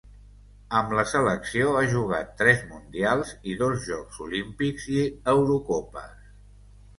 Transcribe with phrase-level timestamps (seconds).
[0.77, 5.05] Amb la selecció ha jugat tres Mundials i dos Jocs Olímpics i
[5.37, 6.19] Eurocopes.